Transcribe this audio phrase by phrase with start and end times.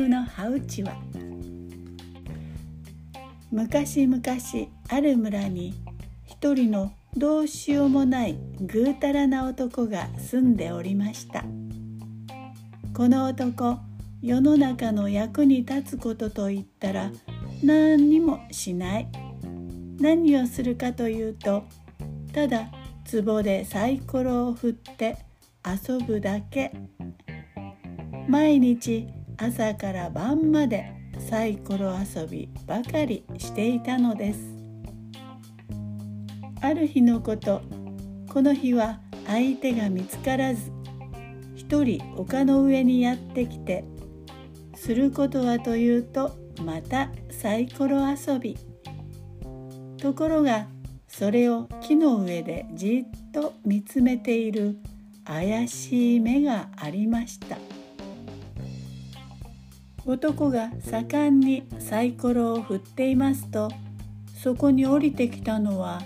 [0.00, 0.96] 狗の羽打ちは。
[3.50, 4.22] 昔々
[4.88, 5.74] ある村に
[6.26, 11.44] 一人のどうしようもないぐうたらな男が住んでおりました。
[12.94, 13.78] この男
[14.22, 17.10] 世の中の役に立つことといったら
[17.62, 19.08] 何にもしない。
[19.98, 21.64] 何をするかというと
[22.32, 22.70] ただ
[23.04, 25.18] 壺でサイコロを振って
[25.62, 26.72] 遊ぶだけ。
[28.28, 29.08] 毎日
[29.42, 34.40] 朝から晩までサイコロ遊びばかりしていたのです。
[36.60, 37.62] ある日のこと
[38.30, 40.70] この日は相手が見つからず
[41.56, 43.82] 一人丘の上にやってきて
[44.74, 48.58] することはというとまたサイコロ遊び。
[49.96, 50.66] ところが
[51.08, 54.76] それを木の上でじっと見つめている
[55.24, 57.56] 怪しい目がありました。
[60.06, 63.70] 男が盛んにサイコロを振っていますと
[64.42, 66.00] そこに降りてきたのは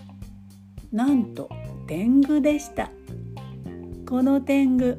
[0.93, 1.49] なんと
[1.87, 2.91] 天狗でした。
[4.09, 4.99] この天狗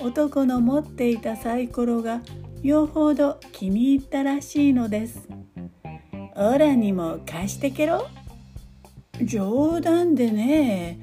[0.00, 2.22] 男の持っていたサイコロが
[2.62, 5.28] よほど気に入ったらしいのです。
[6.36, 8.06] オラにも貸してけろ。
[9.22, 10.98] 冗談でね。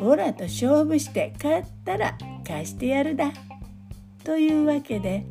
[0.00, 3.32] オラと勝負して勝ったら貸してやるだ。
[4.24, 5.24] というわけで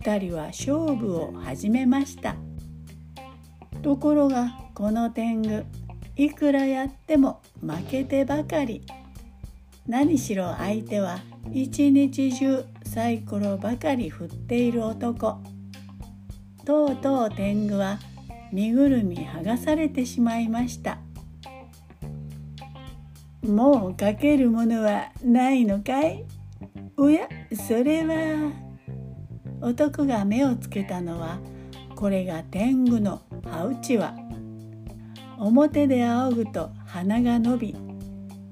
[0.00, 2.36] 2人は勝負を始めました。
[3.82, 5.64] ところがこの天狗
[6.16, 8.82] いくらやっても負けてばかり。
[9.86, 11.18] 何しろ相手は
[11.52, 15.38] 一日中サイコロばかり振っている男。
[16.64, 17.98] とうとう天狗は
[18.52, 20.98] 身ぐるみ剥がされてしまいました。
[23.46, 26.24] もうかけるものはないのかい？
[26.96, 28.67] おやそれは。
[29.60, 31.38] 男が目をつけたのは
[31.94, 34.14] これが天狗の羽打ちは。
[35.38, 37.76] 表で仰ぐと鼻が伸び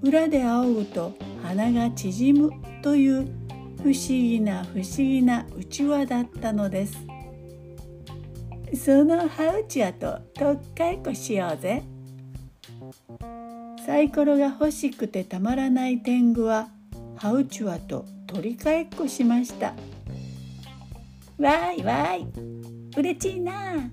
[0.02, 1.12] 裏で仰ぐと
[1.42, 2.50] 鼻が縮む
[2.80, 3.26] という
[3.82, 6.96] 不思議な不思議なうちわだったのです。
[8.74, 11.82] その羽打ちわととっかえこしようぜ。
[13.84, 16.68] サイコロが欲しくてたまらない天狗は
[17.16, 19.74] 羽打ちわと取り替えっこしました。
[21.38, 22.26] わいわい
[22.96, 23.90] うれちいな。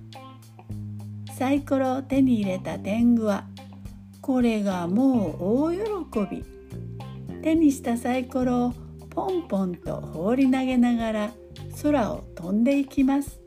[1.37, 3.45] サイコロを手に入れた天狗は
[4.21, 6.45] これがもう大喜び。
[7.41, 8.73] 手にしたサイコロを
[9.09, 11.31] ポンポンと放り投げながら
[11.81, 13.41] 空を飛んでいきます。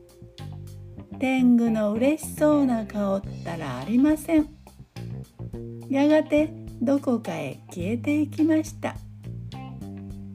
[1.19, 4.49] 天狗の嬉しそうな顔ったらありません。
[5.89, 6.53] やがて
[6.83, 8.95] どこかへ消えていきました。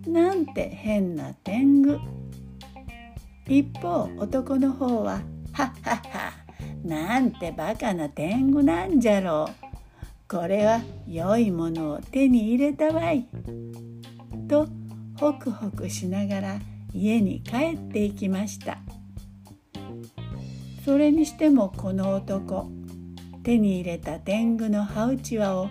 [0.07, 2.20] なんて変な天狗。
[3.51, 6.31] 一方男の方は「はっはっは
[6.85, 9.45] なんてバカな天狗なんじゃろ。
[9.49, 13.27] うこれは良いものを手に入れたわい」
[14.47, 14.69] と
[15.19, 16.59] ホクホクしながら
[16.93, 18.77] 家に帰っていきました。
[20.85, 22.71] それにしてもこの男
[23.43, 25.67] 手に入れた天狗の羽打ち輪を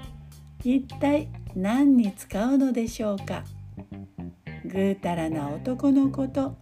[0.63, 3.43] 一体何に使うのでしょうか。
[4.67, 6.59] ぐうたらな男のこと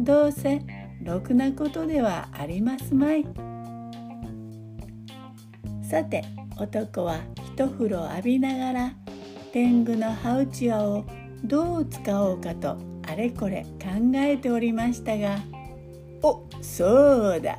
[0.00, 0.62] どうせ
[1.02, 3.24] ろくなことではありますまい。
[5.82, 6.24] さて
[6.58, 7.20] 男は
[7.54, 8.92] 一風呂浴びながら
[9.52, 11.04] 天狗の羽打ち輪を
[11.44, 12.76] どう使おうかと
[13.08, 15.38] あれこれ考えておりましたが
[16.22, 17.58] おそうだ。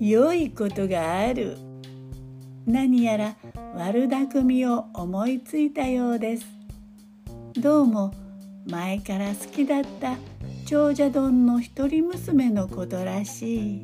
[0.00, 1.56] 良いことがある。
[2.66, 3.36] 何やら
[3.74, 6.46] 悪巧みを思いついたようです。
[7.60, 8.12] どうも
[8.66, 10.16] 前から好きだった
[10.66, 13.82] 長者丼の一人娘のことらしい。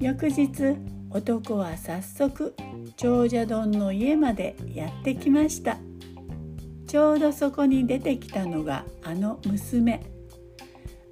[0.00, 0.76] 翌日
[1.10, 2.56] 男は早速
[2.96, 5.78] 長者丼の家までやってきました。
[6.88, 10.02] ちょうどそこに出てきたのがあの娘。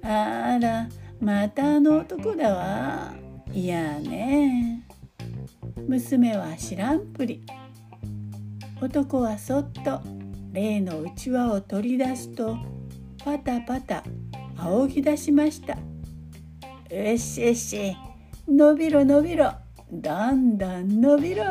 [0.03, 0.89] あら
[1.21, 3.13] またあの男だわ。
[3.53, 4.85] いやね。
[5.87, 7.45] 娘は知らんぷり。
[8.81, 10.01] 男はそっと
[10.51, 12.74] 例のうちわを取り出すと
[13.25, 14.03] パタパタ
[14.55, 15.73] 仰ぎ出しました。
[16.95, 17.97] よしよし
[18.47, 19.51] 伸びろ伸びろ
[19.91, 21.43] だんだん伸びろ。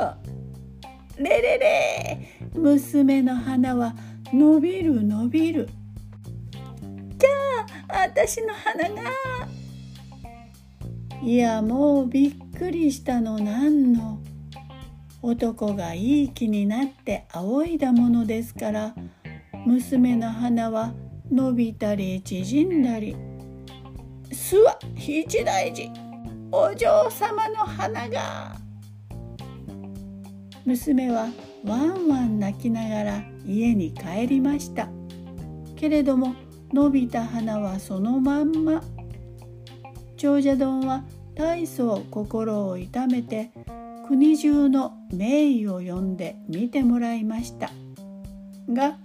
[1.19, 3.93] れれれ娘の鼻は
[4.32, 5.69] 伸びる伸びる。
[7.19, 7.31] じゃ
[7.88, 9.11] あ私の鼻が。
[11.25, 14.20] いやもうびっくりしたのなんの。
[15.23, 18.94] 男がいい気になって仰いだものですから
[19.67, 20.93] 娘の鼻は
[21.35, 23.17] 伸びたり縮んだり
[24.31, 25.91] すわ一大事。
[26.53, 28.57] お嬢様の花が。
[30.65, 31.27] 娘は
[31.65, 34.89] ワンワン泣きながら家に帰りました。
[35.75, 36.37] けれども
[36.73, 38.81] 伸びた花はそのまんま。
[40.17, 41.03] 長者丼は
[41.35, 43.51] 大層心を痛めて
[44.07, 47.73] 国中の名医を呼んで見てもらいました。
[48.69, 48.99] が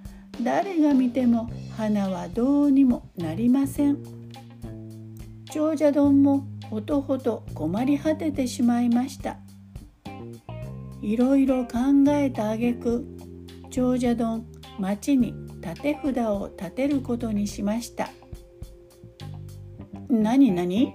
[0.44, 3.98] 誰が見ても花はどうにもなりません。
[5.52, 9.38] 長者丼もほとほと困り果ててしまいました。
[11.02, 11.78] いろいろ考
[12.10, 13.06] えた挙句
[13.70, 14.46] 長者丼
[14.78, 18.10] 町に立て札を立てることにしました。
[20.10, 20.94] 何何？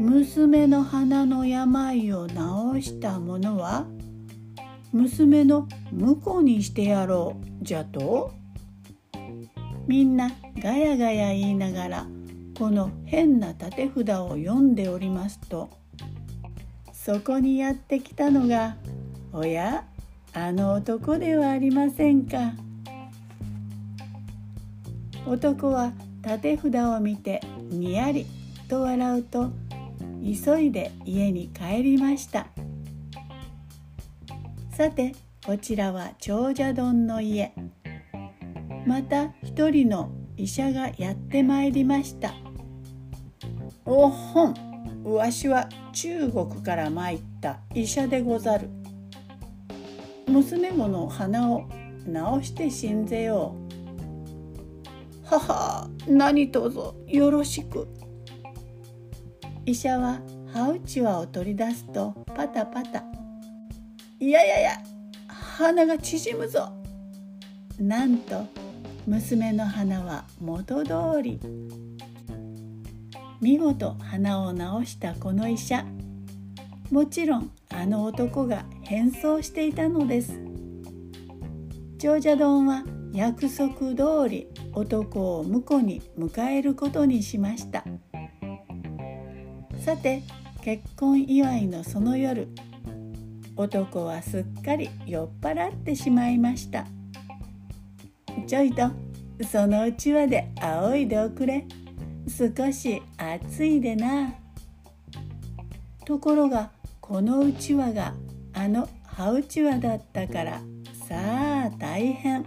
[0.00, 2.34] 娘の鼻の病を治
[2.80, 3.86] したものは
[4.92, 8.32] 娘の婿にしてやろうじゃと
[9.90, 10.30] みんな
[10.62, 12.06] ガヤガヤ言いながら
[12.56, 15.68] この変な立て札を読んでおりますと
[16.92, 18.76] そこにやってきたのが
[19.34, 19.84] 「おや
[20.32, 22.52] あの男ではありませんか」。
[25.26, 25.92] 男は
[26.22, 28.26] 立て札を見てにやり
[28.68, 29.50] と笑うと
[30.22, 32.46] 急いで家に帰りました
[34.70, 37.52] さてこちらは長者丼の家
[38.90, 42.34] また一人の医者がやってまいりました。
[43.84, 44.54] おほん。
[45.04, 48.68] わしは中国から参った医者でござる。
[50.26, 51.68] 娘子の鼻を
[52.04, 53.54] 治して死んぜよ
[55.22, 55.24] う。
[55.24, 57.86] はは何とぞよろしく。
[59.66, 60.20] 医者は
[60.52, 63.04] 歯うちわを取り出すとパタパタ。
[64.18, 64.82] いやいやいや
[65.28, 66.72] 鼻が縮むぞ。
[67.78, 68.44] なんと
[69.10, 71.40] 娘の鼻は元通り。
[73.40, 75.84] 見事鼻を治したこの医者。
[76.92, 80.40] もちろんあの男が変装していたのです。
[81.98, 87.82] 長者丼は約束通り男を婿に迎えることにしました。
[89.84, 90.22] さて
[90.62, 92.46] 結婚祝いのその夜
[93.56, 96.86] 男はすっかり酔っ払ってしまいました。
[98.50, 98.82] ちょいと
[99.48, 101.64] そのうちわで仰いでおくれ。
[102.26, 104.34] 少し暑いでな。
[106.04, 108.12] ところがこのうちわが
[108.52, 110.60] あの葉うちわだったから
[111.06, 112.44] さあ大変。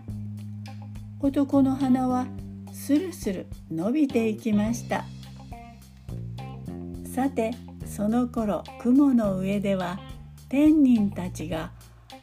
[1.21, 2.27] 男の鼻は
[2.73, 5.05] スルスル伸びていきました。
[7.15, 7.51] さて
[7.85, 9.97] その頃雲の上では
[10.49, 11.71] 天人たちが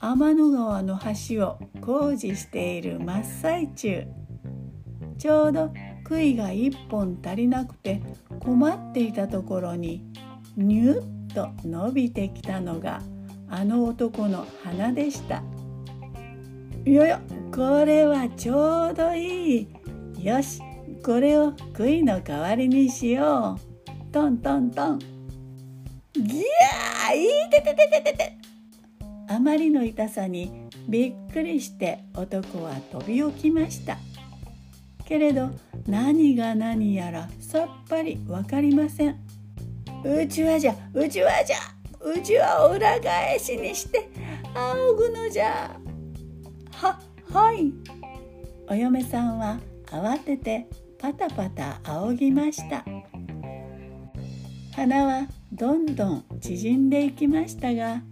[0.03, 0.99] 天の川の
[1.29, 4.07] 橋を工事している真っ最中。
[5.19, 5.71] ちょうど
[6.05, 8.01] 杭が一本足りなくて
[8.41, 10.03] 困っていたところに
[10.57, 13.03] ニュッと伸びてきたのが
[13.51, 15.43] あの男の鼻でした。
[16.87, 17.19] よよ
[17.55, 19.69] これはちょうどいい。
[20.25, 20.63] よし
[21.05, 24.13] これを杭の代わりにしよう。
[24.13, 24.99] トントントン。
[26.15, 28.40] ギャーいてててててて。
[29.41, 33.97] あまりの痛さにびっくりして男は飛び起きました。
[35.07, 35.49] けれど
[35.87, 39.17] 何が何やらさっぱり分かりません。
[40.05, 41.57] うちわじゃうちわじゃ
[42.01, 44.11] うちわを裏返しにして
[44.55, 45.75] 仰ぐのじゃ。
[46.73, 47.01] は
[47.33, 47.73] はい。
[48.69, 50.67] お嫁さんは慌てて
[50.99, 52.85] パタパタ仰ぎました。
[54.77, 58.03] 鼻はどんどん縮んでいきましたが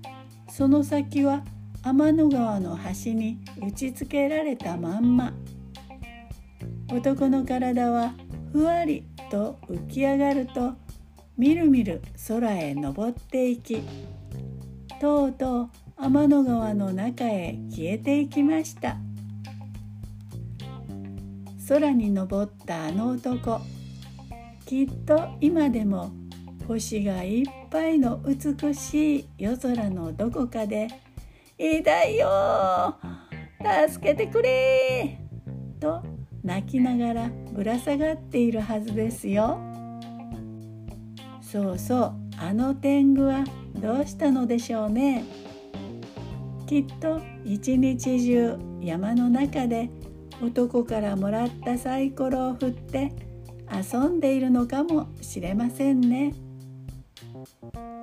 [0.58, 1.44] その先は
[1.84, 5.32] 天の川の端に打ちつけられたまんま。
[6.92, 8.12] 男の体は
[8.50, 10.72] ふわりと浮き上がると
[11.36, 13.84] みるみる空へ登っていき
[15.00, 18.96] とうとう天の川の中へ消えていきました。
[21.68, 23.60] 空に登ったあの男
[24.66, 26.10] きっと今でも
[26.68, 30.88] 星がいっぱいの美しい夜空のどこかで
[31.56, 32.94] 「痛いよ
[33.88, 35.18] 助けてくれ!」
[35.80, 36.02] と
[36.44, 39.58] 泣きながらぶら下がっているはずですよ。
[41.40, 43.44] そうそうあの天狗は
[43.74, 45.24] どうしたのでしょうね。
[46.66, 49.88] きっと一日中山の中で
[50.42, 53.10] 男からもらったサイコロを振って
[53.72, 56.34] 遊んでいるのかもしれませんね。
[57.62, 57.97] you.